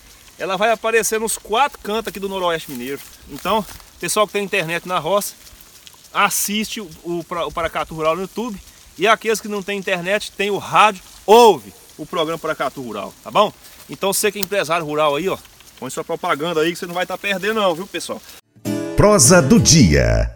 [0.41, 2.99] ela vai aparecer nos quatro cantos aqui do Noroeste Mineiro.
[3.29, 3.63] Então,
[3.99, 5.35] pessoal que tem internet na roça,
[6.11, 8.59] assiste o, o, Paracatu Rural no YouTube
[8.97, 13.29] e aqueles que não têm internet, tem o rádio, ouve o programa Paracatu Rural, tá
[13.29, 13.53] bom?
[13.87, 15.37] Então, você que é empresário rural aí, ó,
[15.79, 18.19] põe sua propaganda aí que você não vai estar perdendo não, viu, pessoal?
[18.97, 20.35] Prosa do dia.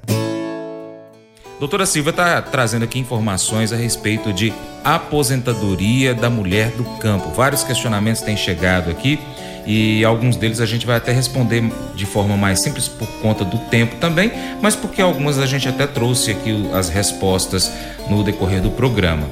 [1.60, 7.30] Doutora Silva está trazendo aqui informações a respeito de aposentadoria da mulher do campo.
[7.32, 9.20] Vários questionamentos têm chegado aqui
[9.66, 11.64] e alguns deles a gente vai até responder
[11.96, 15.88] de forma mais simples por conta do tempo também, mas porque algumas a gente até
[15.88, 17.72] trouxe aqui as respostas
[18.10, 19.28] no decorrer do programa.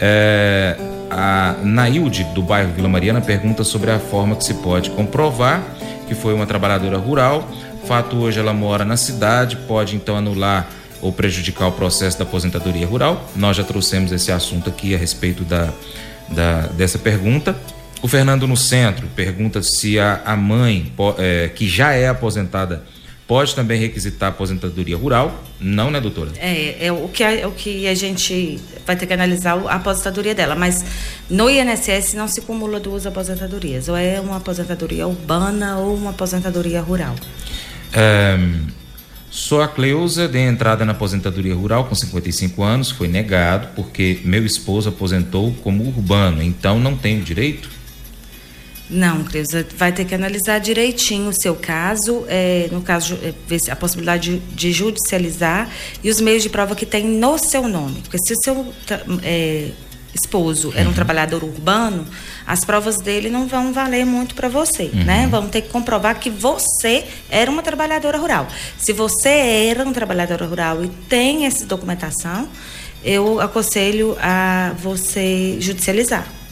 [0.00, 0.76] É,
[1.10, 5.62] a Nailde, do bairro Vila Mariana, pergunta sobre a forma que se pode comprovar
[6.06, 7.48] que foi uma trabalhadora rural.
[7.86, 10.68] Fato hoje ela mora na cidade, pode então anular
[11.02, 13.28] ou prejudicar o processo da aposentadoria rural.
[13.36, 15.70] Nós já trouxemos esse assunto aqui a respeito da,
[16.28, 17.54] da dessa pergunta.
[18.04, 22.84] O Fernando no Centro pergunta se a, a mãe, é, que já é aposentada,
[23.26, 25.42] pode também requisitar aposentadoria rural.
[25.58, 26.30] Não, né, doutora?
[26.36, 29.76] É, é o que a, é o que a gente vai ter que analisar a
[29.76, 30.84] aposentadoria dela, mas
[31.30, 36.82] no INSS não se acumula duas aposentadorias, ou é uma aposentadoria urbana ou uma aposentadoria
[36.82, 37.14] rural.
[37.90, 38.38] É,
[39.30, 44.44] Sou a Cleusa, dei entrada na aposentadoria rural com 55 anos, foi negado porque meu
[44.44, 47.82] esposo aposentou como urbano, então não tenho direito?
[48.88, 53.60] Não, Cleusa, vai ter que analisar direitinho o seu caso, é, no caso, é, ver
[53.70, 55.70] a possibilidade de, de, judicializar
[56.02, 58.02] e os meios de prova que tem no seu nome.
[58.02, 58.74] Porque se o seu
[59.22, 59.70] é,
[60.14, 60.94] esposo era um uhum.
[60.94, 62.06] trabalhador urbano,
[62.46, 65.04] as provas dele não vão valer muito para você, uhum.
[65.04, 65.26] né?
[65.30, 68.46] Vão ter que comprovar que você era uma trabalhadora rural.
[68.78, 69.30] Se você
[69.70, 72.48] era um trabalhadora rural e tem essa documentação,
[73.02, 76.43] eu aconselho a você judicializar.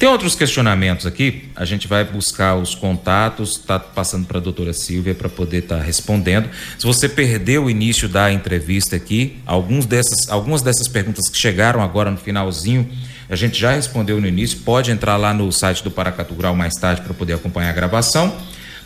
[0.00, 4.72] Tem outros questionamentos aqui, a gente vai buscar os contatos, está passando para a doutora
[4.72, 6.48] Silvia para poder estar tá respondendo.
[6.78, 11.82] Se você perdeu o início da entrevista aqui, alguns dessas, algumas dessas perguntas que chegaram
[11.82, 12.90] agora no finalzinho,
[13.28, 16.76] a gente já respondeu no início, pode entrar lá no site do Paracatu Rural mais
[16.76, 18.34] tarde para poder acompanhar a gravação.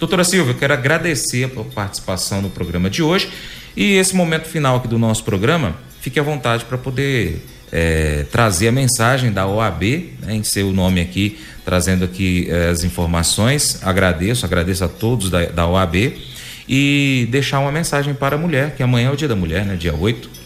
[0.00, 3.30] Doutora Silvia, eu quero agradecer a participação no programa de hoje
[3.76, 7.40] e esse momento final aqui do nosso programa, fique à vontade para poder
[7.72, 9.82] é, trazer a mensagem da OAB,
[10.22, 13.80] né, em seu nome aqui, trazendo aqui é, as informações.
[13.82, 16.14] Agradeço, agradeço a todos da, da OAB
[16.68, 19.76] e deixar uma mensagem para a mulher, que amanhã é o Dia da Mulher, né,
[19.76, 20.44] dia 8.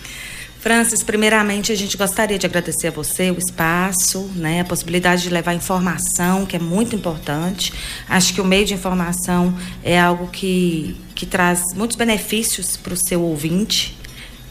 [0.60, 5.30] Francis, primeiramente a gente gostaria de agradecer a você o espaço, né, a possibilidade de
[5.30, 7.72] levar informação, que é muito importante.
[8.08, 12.96] Acho que o meio de informação é algo que, que traz muitos benefícios para o
[12.96, 13.96] seu ouvinte,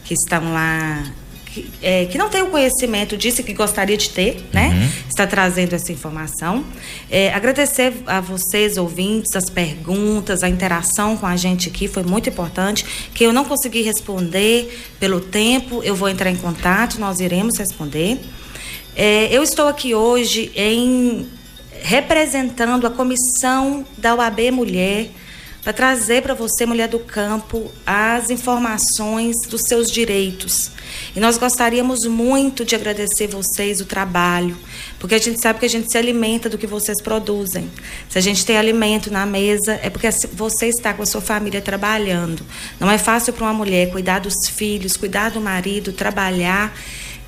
[0.04, 1.04] que estão lá
[1.52, 4.68] que, é, que não tem o conhecimento disso e que gostaria de ter, né?
[4.68, 5.08] Uhum.
[5.08, 6.64] Está trazendo essa informação.
[7.10, 12.28] É, agradecer a vocês, ouvintes, as perguntas, a interação com a gente aqui foi muito
[12.28, 12.84] importante.
[13.14, 18.20] Que eu não consegui responder pelo tempo, eu vou entrar em contato, nós iremos responder.
[18.94, 21.28] É, eu estou aqui hoje em
[21.80, 25.10] representando a comissão da UAB Mulher
[25.68, 30.70] para trazer para você, mulher do campo, as informações dos seus direitos.
[31.14, 34.56] E nós gostaríamos muito de agradecer vocês o trabalho,
[34.98, 37.70] porque a gente sabe que a gente se alimenta do que vocês produzem.
[38.08, 41.60] Se a gente tem alimento na mesa, é porque você está com a sua família
[41.60, 42.42] trabalhando.
[42.80, 46.74] Não é fácil para uma mulher cuidar dos filhos, cuidar do marido, trabalhar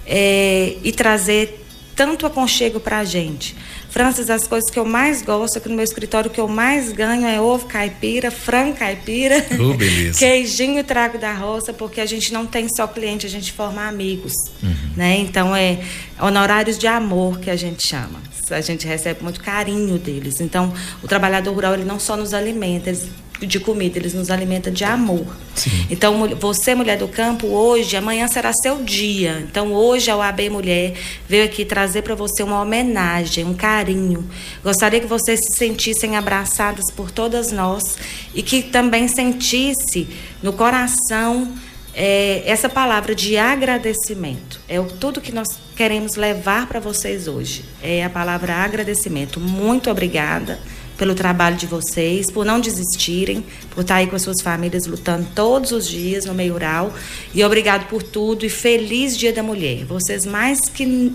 [0.07, 1.63] é, e trazer
[1.95, 3.55] tanto aconchego para a gente.
[3.91, 7.27] Francis, as coisas que eu mais gosto aqui no meu escritório, que eu mais ganho
[7.27, 10.19] é ovo caipira, frango caipira, oh, beleza.
[10.21, 14.33] queijinho trago da roça, porque a gente não tem só cliente, a gente forma amigos.
[14.63, 14.75] Uhum.
[14.97, 15.19] Né?
[15.19, 15.81] Então é
[16.21, 18.21] honorários de amor que a gente chama.
[18.51, 20.41] A gente recebe muito carinho deles.
[20.41, 20.73] Então,
[21.03, 23.09] o trabalhador rural ele não só nos alimenta, eles
[23.47, 25.27] de comida, eles nos alimentam de amor.
[25.55, 25.87] Sim.
[25.91, 29.45] Então, você, mulher do campo, hoje, amanhã será seu dia.
[29.49, 30.95] Então, hoje a UAB Mulher
[31.29, 34.29] veio aqui trazer para você uma homenagem, um carinho.
[34.63, 37.97] Gostaria que vocês se sentissem abraçadas por todas nós
[38.35, 40.09] e que também sentisse
[40.43, 41.53] no coração
[41.95, 44.61] é, essa palavra de agradecimento.
[44.69, 47.65] É o, tudo que nós queremos levar para vocês hoje.
[47.83, 49.41] É a palavra agradecimento.
[49.41, 50.59] Muito obrigada
[51.01, 55.27] pelo trabalho de vocês, por não desistirem, por estar aí com as suas famílias lutando
[55.35, 56.93] todos os dias no meio rural.
[57.33, 59.87] E obrigado por tudo e feliz Dia da Mulher.
[59.87, 61.11] Vocês mais que,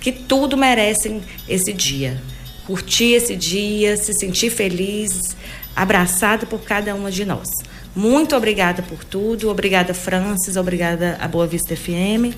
[0.00, 2.22] que tudo merecem esse dia.
[2.68, 5.36] Curtir esse dia, se sentir feliz,
[5.74, 7.48] abraçado por cada uma de nós.
[7.96, 9.50] Muito obrigada por tudo.
[9.50, 10.56] Obrigada, Francis.
[10.56, 12.32] Obrigada a Boa Vista FM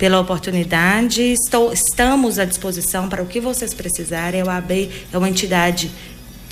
[0.00, 1.20] pela oportunidade.
[1.20, 4.40] Estou, estamos à disposição para o que vocês precisarem.
[4.40, 5.90] A OAB é uma entidade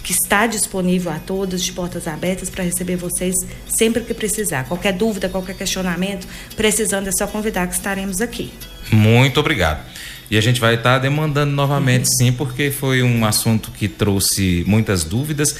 [0.04, 3.34] que está disponível a todos, de portas abertas, para receber vocês
[3.66, 4.64] sempre que precisar.
[4.64, 8.52] Qualquer dúvida, qualquer questionamento, precisando é só convidar que estaremos aqui.
[8.92, 9.82] Muito obrigado.
[10.30, 12.16] E a gente vai estar tá demandando novamente, uhum.
[12.18, 15.56] sim, porque foi um assunto que trouxe muitas dúvidas.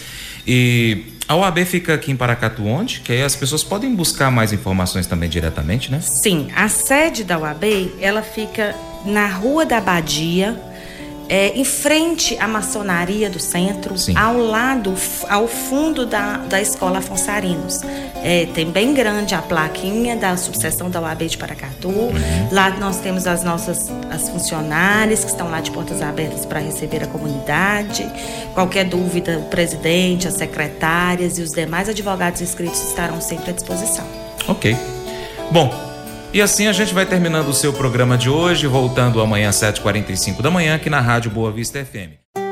[0.47, 3.01] E a OAB fica aqui em Paracatu onde?
[3.01, 6.01] Que aí as pessoas podem buscar mais informações também diretamente, né?
[6.01, 7.65] Sim, a sede da OAB,
[8.01, 10.59] ela fica na Rua da Abadia,
[11.29, 14.17] é, em frente à maçonaria do centro, Sim.
[14.17, 14.95] ao lado,
[15.29, 17.81] ao fundo da, da Escola Afonsarinos.
[18.23, 21.89] É, tem bem grande a plaquinha da subseção da UAB de Paracatu.
[21.89, 22.13] Uhum.
[22.51, 27.05] Lá nós temos as nossas as funcionárias que estão lá de portas abertas para receber
[27.05, 28.11] a comunidade.
[28.55, 34.07] Qualquer dúvida, o presidente, as secretárias e os demais advogados inscritos estarão sempre à disposição.
[34.49, 34.77] Ok.
[35.51, 35.88] Bom,
[36.33, 40.43] e assim a gente vai terminando o seu programa de hoje, voltando amanhã às 7h45
[40.43, 42.48] da manhã aqui na Rádio Boa Vista FM.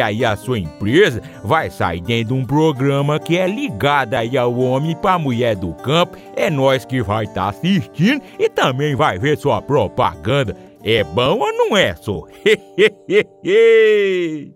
[0.00, 4.56] aí a sua empresa vai sair dentro de um programa que é ligado aí ao
[4.58, 6.16] homem para mulher do campo.
[6.36, 10.56] É nós que vai estar tá assistindo e também vai ver sua propaganda.
[10.84, 12.24] É bom ou não é, só?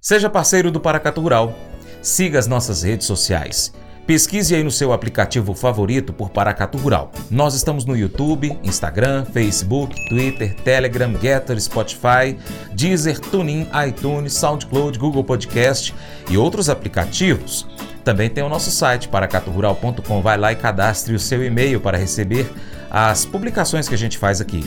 [0.00, 1.52] Seja parceiro do Paracatu Rural.
[2.00, 3.74] Siga as nossas redes sociais.
[4.10, 7.12] Pesquise aí no seu aplicativo favorito por Paracatu Rural.
[7.30, 12.36] Nós estamos no YouTube, Instagram, Facebook, Twitter, Telegram, Getter, Spotify,
[12.72, 15.94] Deezer, TuneIn, iTunes, SoundCloud, Google Podcast
[16.28, 17.68] e outros aplicativos.
[18.02, 20.20] Também tem o nosso site paracaturural.com.
[20.20, 22.50] Vai lá e cadastre o seu e-mail para receber
[22.90, 24.64] as publicações que a gente faz aqui.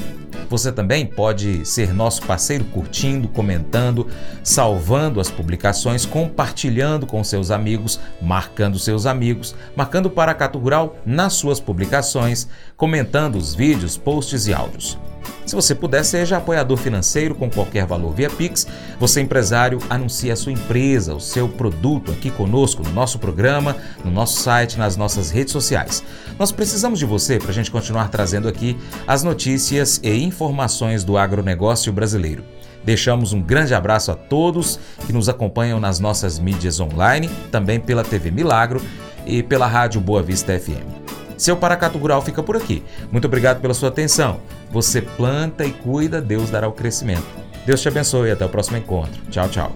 [0.50, 4.08] Você também pode ser nosso parceiro curtindo, comentando,
[4.44, 11.60] salvando as publicações, compartilhando com seus amigos, marcando seus amigos, marcando Paracatu Rural nas suas
[11.60, 12.48] publicações,
[12.78, 14.98] comentando os vídeos, posts e áudios.
[15.46, 18.66] Se você puder, seja apoiador financeiro com qualquer valor via Pix.
[19.00, 24.12] Você, empresário, anuncie a sua empresa, o seu produto aqui conosco, no nosso programa, no
[24.12, 26.04] nosso site, nas nossas redes sociais.
[26.40, 31.18] Nós precisamos de você para a gente continuar trazendo aqui as notícias e informações do
[31.18, 32.44] agronegócio brasileiro.
[32.84, 38.04] Deixamos um grande abraço a todos que nos acompanham nas nossas mídias online, também pela
[38.04, 38.82] TV Milagro
[39.26, 41.03] e pela Rádio Boa Vista FM.
[41.38, 42.84] Seu Paracato Rural fica por aqui.
[43.12, 44.40] Muito obrigado pela sua atenção.
[44.72, 47.26] Você planta e cuida, Deus dará o crescimento.
[47.66, 49.22] Deus te abençoe e até o próximo encontro.
[49.30, 49.72] Tchau, tchau.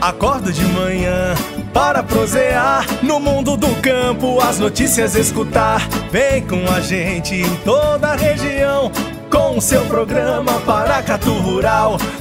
[0.00, 1.34] Acordo de manhã
[1.74, 5.86] para prosear no mundo do campo, as notícias escutar.
[6.10, 8.90] Vem com a gente em toda a região
[9.30, 11.98] com o seu programa Paracatu Rural.